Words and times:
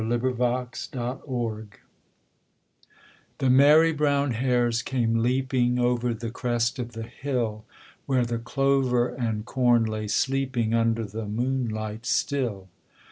THE 0.09 0.17
BAD 0.17 0.75
SQUIRE 0.75 1.67
The 3.37 3.49
merry 3.51 3.91
brown 3.93 4.31
hares 4.31 4.81
came 4.81 5.21
leaping 5.21 5.77
Over 5.77 6.15
the 6.15 6.31
crest 6.31 6.79
of 6.79 6.93
the 6.93 7.03
hill, 7.03 7.65
Where 8.07 8.25
the 8.25 8.39
clover 8.39 9.09
and 9.09 9.45
corn 9.45 9.83
lay 9.85 10.07
sleeping 10.07 10.73
Under 10.73 11.03
the 11.05 11.27
moonlight 11.27 12.07
still. 12.07 12.67